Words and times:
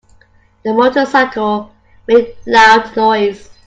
The 0.65 0.73
motorcycle 0.73 1.71
made 2.07 2.35
loud 2.47 2.97
noise. 2.97 3.51